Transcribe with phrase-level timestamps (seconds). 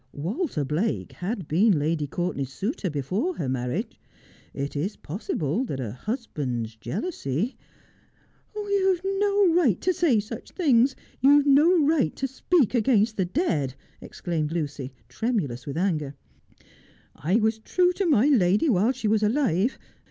[0.13, 3.99] Walter Blake had been Lady Cour tenay's suitor before her marriage.
[4.51, 7.55] It is possible that a husband's jealousy
[8.55, 10.95] ''You have no right to say such things.
[11.19, 16.15] You have no right to speak against the dead,' exclaimed Lucy, tremulous with anger.'
[17.15, 19.77] I was true to my lady while she was alive.